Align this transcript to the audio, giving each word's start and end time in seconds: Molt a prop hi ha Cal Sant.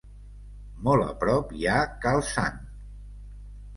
Molt 0.87 1.05
a 1.09 1.11
prop 1.25 1.53
hi 1.59 1.69
ha 1.73 1.77
Cal 2.07 2.25
Sant. 2.31 2.59